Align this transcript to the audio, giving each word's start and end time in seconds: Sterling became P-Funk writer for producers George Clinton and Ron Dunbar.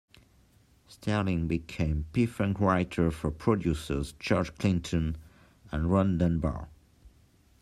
Sterling 0.87 1.45
became 1.47 2.07
P-Funk 2.11 2.59
writer 2.59 3.11
for 3.11 3.29
producers 3.29 4.13
George 4.17 4.55
Clinton 4.57 5.15
and 5.71 5.91
Ron 5.91 6.17
Dunbar. 6.17 6.69